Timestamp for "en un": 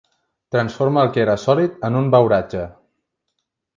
1.91-2.09